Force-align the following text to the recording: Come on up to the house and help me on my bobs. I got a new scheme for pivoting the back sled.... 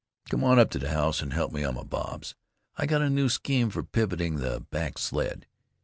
Come 0.31 0.43
on 0.43 0.57
up 0.57 0.71
to 0.71 0.79
the 0.79 0.89
house 0.89 1.21
and 1.21 1.31
help 1.31 1.51
me 1.51 1.63
on 1.63 1.75
my 1.75 1.83
bobs. 1.83 2.33
I 2.75 2.87
got 2.87 3.03
a 3.03 3.09
new 3.11 3.29
scheme 3.29 3.69
for 3.69 3.83
pivoting 3.83 4.37
the 4.37 4.59
back 4.71 4.97
sled.... 4.97 5.45